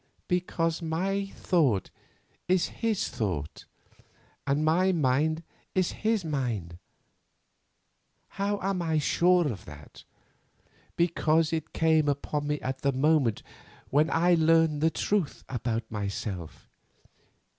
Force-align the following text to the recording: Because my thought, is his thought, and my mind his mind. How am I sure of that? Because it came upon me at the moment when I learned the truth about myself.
Because 0.27 0.81
my 0.81 1.27
thought, 1.27 1.91
is 2.47 2.69
his 2.69 3.07
thought, 3.09 3.65
and 4.47 4.65
my 4.65 4.91
mind 4.91 5.43
his 5.75 6.25
mind. 6.25 6.79
How 8.29 8.57
am 8.61 8.81
I 8.81 8.97
sure 8.97 9.47
of 9.47 9.65
that? 9.65 10.03
Because 10.95 11.53
it 11.53 11.71
came 11.71 12.09
upon 12.09 12.47
me 12.47 12.59
at 12.61 12.81
the 12.81 12.91
moment 12.91 13.43
when 13.91 14.09
I 14.09 14.33
learned 14.33 14.81
the 14.81 14.89
truth 14.89 15.43
about 15.47 15.83
myself. 15.91 16.67